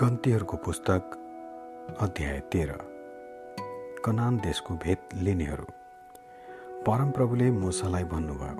गन्तीहरूको 0.00 0.56
पुस्तक 0.56 1.02
अध्याय 2.00 2.40
तेह्र। 2.40 2.72
कनान 4.04 4.36
देशको 4.36 4.74
भेद 4.74 4.98
लिनेहरू। 5.14 5.64
परमप्रभुले 6.82 7.50
मुसालाई 7.50 8.04
भन्नुभयो 8.04 8.56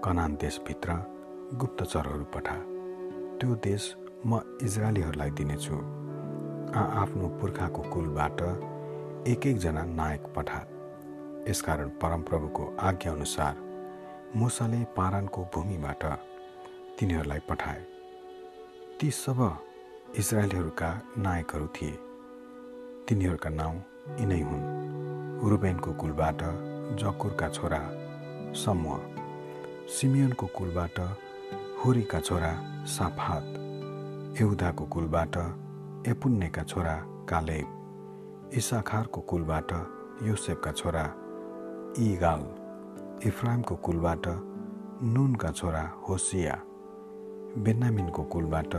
कनान 0.00 0.34
देशभित्र 0.34 0.92
गुप्तचरहरू 1.54 2.24
पठा। 2.24 2.54
त्यो 3.38 3.54
देश 3.54 3.96
म 4.26 4.58
इजरायलीहरूलाई 4.62 5.30
दिनेछु। 5.30 5.74
आ 6.78 6.82
आफ्नो 7.02 7.28
पुर्खाको 7.28 7.82
कुलबाट 7.82 8.40
एक 9.28 9.46
एकजना 9.46 9.84
नायक 9.84 10.22
पठा। 10.36 10.60
यसकारण 11.50 11.88
परमप्रभुको 11.88 12.76
आज्ञाअनुसार 12.80 13.54
मुसाले 14.36 14.84
पारानको 14.84 15.44
भूमिबाट 15.54 16.04
तिनीहरूलाई 16.98 17.38
पठाए। 17.38 17.86
ती 19.00 19.10
सब 19.10 19.58
इजरायलीहरूका 20.14 21.02
नायकहरू 21.18 21.66
थिए। 21.66 21.98
तिनीहरूका 23.08 23.50
नाउँ 23.50 23.76
यिनै 24.20 24.40
हुन्। 24.40 25.50
रुबेनको 25.50 25.92
कुलबाट 25.92 26.40
जकुरका 27.00 27.48
छोरा 27.48 27.80
समूह 28.52 29.00
सिमियनको 29.88 30.46
कुलबाट 30.46 31.00
हुरीका 31.84 32.20
छोरा 32.20 32.52
साफात 32.86 33.44
यहुदाको 34.40 34.84
कुलबाट 34.84 35.36
एपुन्नेका 36.08 36.62
छोरा 36.62 36.94
कालेब 37.28 38.50
इसाखारको 38.54 39.20
कुलबाट 39.20 39.72
योसेफका 40.22 40.72
छोरा 40.72 41.04
इगाल 41.98 42.42
इफ्राइमको 43.28 43.76
कुलबाट 43.76 44.24
नुनका 45.02 45.50
छोरा 45.50 45.82
होसिया 46.08 46.54
बेन्नामिनको 47.58 48.22
कुलबाट 48.22 48.74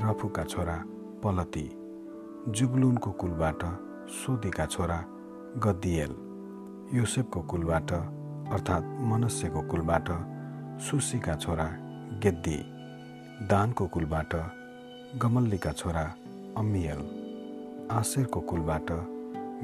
रफुका 0.00 0.42
छोरा 0.44 0.76
पलती 1.22 1.66
जुबलुनको 2.56 3.10
कुलबाट 3.20 3.62
सोदीका 4.16 4.66
छोरा 4.66 4.98
गद्दिएल 5.64 6.12
युसेफको 6.94 7.40
कुलबाट 7.50 7.90
अर्थात् 7.92 8.92
मनस्यको 9.10 9.62
कुलबाट 9.70 10.08
सुसीका 10.84 11.34
छोरा 11.36 11.66
गेद्दी 12.22 12.58
दानको 13.50 13.86
कुलबाट 13.94 14.34
गमल्लीका 15.22 15.72
छोरा 15.72 16.04
अम्मियल 16.58 17.02
आशेरको 17.92 18.40
कुलबाट 18.50 18.90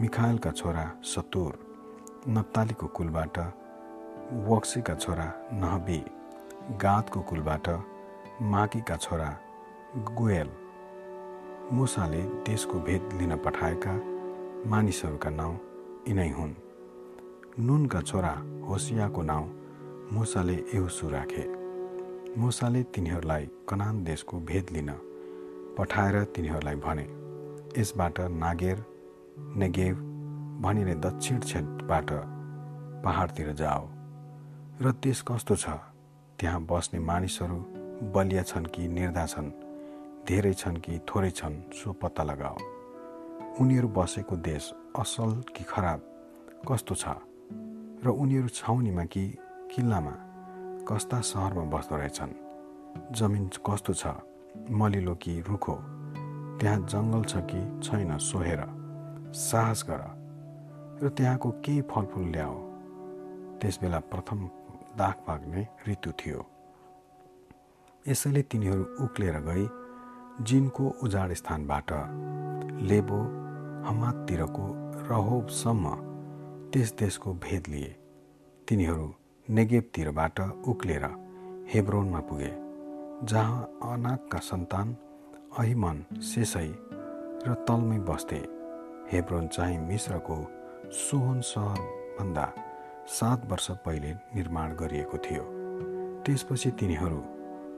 मिखायलका 0.00 0.50
छोरा 0.52 0.84
सतुर 1.12 1.52
नप्तालीको 2.28 2.86
कुलबाट 2.96 3.38
वक्सीका 4.50 4.94
छोरा 4.96 5.32
नहबी 5.62 6.02
गातको 6.82 7.20
कुलबाट 7.30 7.68
माकीका 8.52 8.96
छोरा 8.96 9.30
गुएल 9.94 10.48
मुसाले 11.72 12.22
देशको 12.22 12.78
भेद 12.80 13.08
लिन 13.12 13.36
पठाएका 13.36 13.92
मानिसहरूका 14.66 15.30
नाउँ 15.30 15.54
यिनै 16.08 16.28
हुन्। 16.30 16.54
नुनका 17.58 18.00
छोरा 18.00 18.32
होसियाको 18.68 19.22
नाउँ 19.22 19.46
मुसाले 20.12 20.54
एहुसु 20.74 21.08
राखे। 21.08 21.46
मुसाले 22.40 22.82
तिनीहरूलाई 22.82 23.48
कनान 23.68 24.02
देशको 24.04 24.40
भेद 24.40 24.66
लिन 24.72 24.90
पठाएर 25.78 26.24
तिनीहरूलाई 26.24 26.74
भने 26.74 27.06
यसबाट 27.80 28.20
नागेर 28.20 28.84
नेगेव 29.38 29.94
भनिने 30.60 30.94
दक्षिण 30.94 31.38
क्षेत्रबाट 31.38 32.10
पहाडतिर 33.04 33.52
जाओ। 33.52 33.88
र 34.82 34.92
देश 35.02 35.22
कस्तो 35.22 35.56
छ? 35.56 35.68
त्यहाँ 36.38 36.66
बस्ने 36.70 37.00
मानिसहरू 37.00 37.58
बलिया 38.10 38.42
छन् 38.42 38.66
कि 38.66 38.88
निर्धा 38.88 39.26
छन्? 39.26 39.63
धेरै 40.28 40.52
छन् 40.52 40.76
कि 40.76 40.98
थोरै 40.98 41.30
छन् 41.30 41.56
सो 41.72 41.92
पत्ता 41.92 42.22
लगाओ। 42.22 42.56
उनीहरू 43.60 43.88
बसेको 43.88 44.36
देश 44.36 44.74
असल 44.98 45.44
कि 45.56 45.64
खराब 45.64 46.00
कस्तो 46.68 46.94
छ? 46.94 47.08
र 48.04 48.08
उनीहरू 48.08 48.48
छाउनीमा 48.48 49.04
कि 49.04 49.24
किल्लामा 49.74 50.14
कस्ता 50.88 51.20
सहरमा 51.20 51.64
बस्दो 51.64 51.96
रहेछन्? 51.96 52.32
जमिन 53.12 53.50
कस्तो 53.66 53.92
छ? 53.92 54.06
मलिलो 54.70 55.14
कि 55.14 55.40
रुखो? 55.40 55.76
त्यहाँ 56.60 56.80
जङ्गल 56.88 57.22
छ 57.24 57.36
कि 57.36 57.60
छैन 57.84 58.18
सोहेर? 58.18 58.60
साहस 59.34 59.84
गर। 59.90 60.02
र 61.02 61.08
त्यहाँको 61.08 61.50
केही 61.50 61.82
फलफुल 61.82 62.24
ल्याओ। 62.24 62.56
त्यसबेला 63.60 64.00
प्रथम 64.00 64.46
दाग 64.96 65.14
पाक्ने 65.26 65.68
ऋतु 65.88 66.12
थियो। 66.12 66.46
यसैले 68.08 68.42
तिनीहरू 68.42 69.04
उक्लेर 69.04 69.40
गई 69.40 69.83
जिनको 70.42 70.94
उजाड 71.02 71.32
स्थानबाट 71.32 71.90
लेबो 72.82 73.18
हमाततिरको 73.88 74.66
रहोबसम्म 75.08 75.94
त्यस 76.72 76.94
देशको 76.98 77.34
भेद 77.34 77.68
लिए। 77.68 77.96
तिनीहरू 78.68 79.14
नेगेबतिरबाट 79.50 80.40
उक्लेर 80.68 81.04
हेब्रोनमा 81.74 82.20
पुगे 82.20 82.52
जहाँ 83.26 83.62
अनाकका 83.82 84.38
सन्तान 84.38 84.96
अहिमन 85.58 86.04
सेसै 86.20 86.68
र 87.46 87.54
तलमै 87.68 87.98
बस्थे। 87.98 88.42
हेब्रोन 89.12 89.46
चाहिँ 89.46 89.78
मिश्रको 89.78 90.36
सोहन 90.92 91.40
सहरभन्दा 91.40 92.54
सात 93.08 93.50
वर्ष 93.50 93.70
पहिले 93.70 94.12
निर्माण 94.12 94.74
गरिएको 94.74 95.18
थियो। 95.18 95.44
त्यसपछि 96.22 96.70
तिनीहरू 96.70 97.22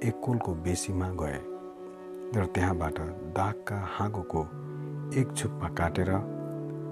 एककोलको 0.09 0.55
बेसीमा 0.55 1.09
गए। 1.11 1.56
र 2.35 2.45
त्यहाँबाट 2.55 2.99
दागका 3.37 3.77
हाँगोको 3.97 4.43
एक 5.21 5.29
छुप्पा 5.37 5.69
काटेर 5.69 6.11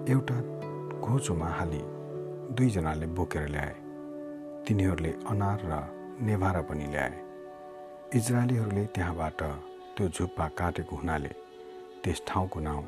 एउटा 0.09 0.37
घोचोमा 1.00 1.49
हाली 1.49 1.81
दुईजनाले 2.55 3.06
बोकेर 3.06 3.49
ल्याए। 3.49 3.75
तिनीहरूले 4.67 5.12
अनार 5.31 5.61
र 5.65 5.73
नेभारा 6.23 6.61
पनि 6.62 6.87
ल्याए। 6.87 7.19
इजरायलीहरूले 8.15 8.84
त्यहाँबाट 8.94 9.41
त्यो 9.97 10.09
झुप्पा 10.09 10.47
काटेको 10.59 10.97
हुनाले 10.97 11.33
त्यस 12.05 12.23
ठाउँको 12.28 12.61
नाउँ 12.61 12.84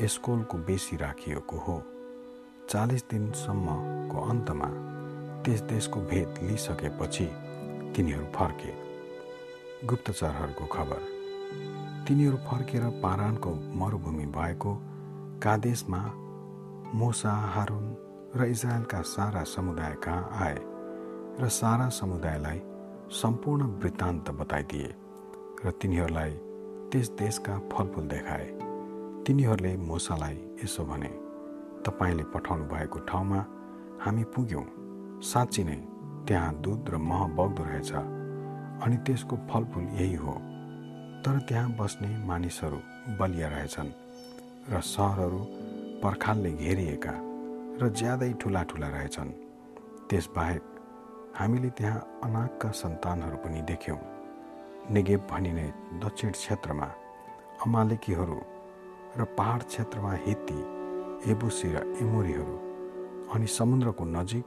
एस्कोलको 0.00 0.58
बेसी 0.58 0.96
राखिएको 0.96 1.56
हो। 1.56 1.76
चालिस 2.68 3.02
दिनसम्मको 3.10 4.18
अन्तमा 4.30 4.68
त्यस 5.42 5.60
देशको 5.62 6.00
भेद 6.00 6.28
लिइसकेपछि 6.42 7.26
तिनीहरू 7.96 8.26
फर्के। 8.34 8.72
गुप्तचरहरूको 9.86 10.66
खबर। 10.66 11.17
तिनीहरू 12.08 12.36
फर्केर 12.36 12.84
पारानको 13.00 13.50
मरुभूमि 13.76 14.26
भएको 14.26 14.70
कादेशमा 15.44 15.98
मोसा 16.94 17.32
हारुन 17.54 17.84
र 18.36 18.44
इजरायलका 18.44 19.00
सारा 19.04 19.42
समुदाय 19.44 19.94
कहाँ 20.04 20.30
आए 20.44 20.56
र 21.40 21.48
सारा 21.48 21.88
समुदायलाई 21.98 22.60
सम्पूर्ण 23.12 23.66
वृत्तान्त 23.82 24.30
बताइदिए 24.40 24.88
र 25.64 25.70
तिनीहरूलाई 25.82 26.32
त्यस 26.90 27.10
देशका 27.20 27.58
फलफुल 27.72 28.08
देखाए। 28.08 28.48
तिनीहरूले 29.26 29.76
मोसालाई 29.76 30.36
यसो 30.64 30.84
भने 30.84 31.12
तपाईँले 31.84 32.24
पठाउनु 32.32 32.64
भएको 32.72 32.98
ठाउँमा 33.04 33.46
हामी 34.00 34.24
पुग्यौँ। 34.34 34.66
साँच्ची 35.22 35.64
नै 35.64 35.80
त्यहाँ 36.28 36.54
दुध 36.64 36.88
र 36.88 36.96
मह 36.96 37.26
बग्दो 37.36 37.62
रहेछ 37.62 37.92
अनि 37.92 38.96
त्यसको 38.96 39.36
फलफुल 39.50 39.84
यही 40.00 40.14
हो। 40.14 40.40
तर 41.28 41.38
त्यहाँ 41.38 41.70
बस्ने 41.76 42.08
मानिसहरू 42.24 42.76
बलिया 43.20 43.48
रहेछन् 43.48 43.88
र 44.72 44.80
सहरहरू 44.80 45.40
पर्खालले 46.02 46.50
घेरिएका 46.56 47.12
र 47.80 47.88
ज्यादै 47.92 48.32
ठुला 48.40 48.62
ठुला 48.64 48.88
रहेछन्। 48.88 49.30
त्यसबाहेक 50.08 50.64
हामीले 51.36 51.70
त्यहाँ 51.78 52.00
अनाकका 52.24 52.70
सन्तानहरू 52.80 53.36
पनि 53.44 53.60
देख्यौँ। 53.70 54.00
नेगेब 54.88 55.26
भनिने 55.30 55.66
दक्षिण 56.00 56.30
क्षेत्रमा 56.32 56.88
अमालेकीहरू 57.60 58.38
र 59.18 59.24
पहाड 59.36 59.60
क्षेत्रमा 59.68 60.12
हित्ती 60.24 60.58
एबुसी 61.30 61.68
र 61.76 61.84
एमोरीहरू 62.02 62.56
अनि 63.36 63.46
समुद्रको 63.58 64.04
नजिक 64.16 64.46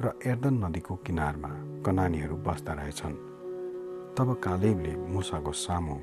र 0.00 0.14
एर्दन 0.30 0.54
नदीको 0.64 0.94
किनारमा 1.02 1.52
कनानीहरू 1.82 2.36
बस्दा 2.46 2.72
रहेछन्। 2.78 3.20
तब 4.16 4.28
कालेबले 4.44 4.96
मुसाको 5.10 5.52
सामु 5.66 5.98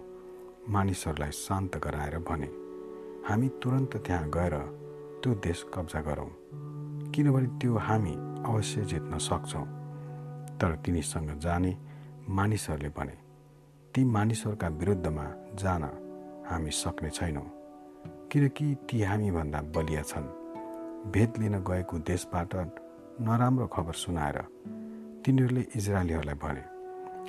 मानिसहरूलाई 0.67 1.31
शान्त 1.31 1.77
गराएर 1.77 2.17
भने 2.19 2.47
हामी 3.27 3.47
तुरन्त 3.63 3.97
त्यहाँ 3.97 4.29
गएर 4.29 4.55
त्यो 5.23 5.33
देश 5.45 5.65
कब्जा 5.73 6.01
गरौँ 6.01 6.29
किनभने 7.11 7.47
त्यो 7.59 7.77
हामी 7.77 8.13
अवश्य 8.45 8.81
जित्न 8.81 9.17
सक्छौँ। 9.17 9.65
तर 10.59 10.75
तिनीसँग 10.85 11.29
जाने 11.39 11.75
मानिसहरूले 12.29 12.89
भने 12.89 13.15
ती 13.93 14.03
मानिसहरूका 14.03 14.67
विरुद्धमा 14.67 15.25
जान 15.55 15.83
हामी 16.49 16.71
सक्ने 16.71 17.09
छैनौँ 17.09 17.47
किनकि 18.31 18.75
ती 18.89 19.01
हामीभन्दा 19.01 19.61
बलिया 19.75 20.01
छन्। 20.01 20.27
भेद 21.11 21.33
लिन 21.39 21.55
गएको 21.63 21.97
देशबाट 22.03 22.55
नराम्रो 23.21 23.67
खबर 23.67 23.93
सुनाएर 23.93 24.37
तिनीहरूले 25.25 25.63
इजरायलीहरूलाई 25.75 26.35
भने 26.35 26.63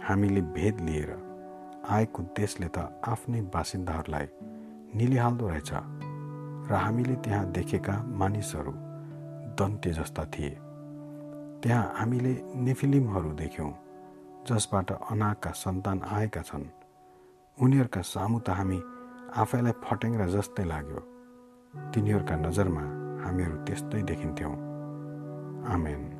हामीले 0.04 0.40
भेद 0.56 0.80
लिएर 0.80 1.10
आएको 1.90 2.22
देशले 2.22 2.68
त 2.68 2.78
आफ्नै 3.08 3.40
बासिन्दाहरूलाई 3.54 4.26
निलिहाल्दो 4.94 5.48
रहेछ 5.48 5.70
र 6.70 6.72
हामीले 6.74 7.14
त्यहाँ 7.14 7.46
देखेका 7.50 7.94
मानिसहरू 8.20 8.72
दन्ते 9.58 9.90
जस्ता 9.92 10.24
थिए। 10.24 10.50
त्यहाँ 11.62 11.92
हामीले 11.96 12.32
नेफिलिमहरू 12.56 13.30
देख्यौँ 13.32 13.72
जसबाट 14.48 14.92
अनागका 14.92 15.50
सन्तान 15.50 15.98
आएका 16.02 16.42
छन्। 16.42 16.66
उनीहरूका 17.58 18.02
सामु 18.02 18.38
त 18.40 18.50
हामी 18.50 18.78
आफैलाई 19.42 19.74
फटेङ्ग्रा 19.84 20.26
जस्तै 20.26 20.64
लाग्यो। 20.64 21.00
तिनीहरूका 21.94 22.36
नजरमा 22.36 22.84
हामीहरू 23.24 23.56
त्यस्तै 23.64 24.02
देखिन्थ्यौँ। 24.02 24.54
आमेन। 25.74 26.19